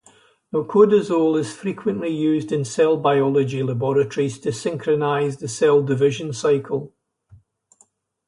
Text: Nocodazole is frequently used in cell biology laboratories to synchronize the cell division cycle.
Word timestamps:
Nocodazole 0.51 1.37
is 1.39 1.55
frequently 1.55 2.09
used 2.09 2.51
in 2.51 2.65
cell 2.65 2.97
biology 2.97 3.61
laboratories 3.61 4.39
to 4.39 4.51
synchronize 4.51 5.37
the 5.37 5.47
cell 5.47 5.83
division 5.83 6.33
cycle. 6.33 6.95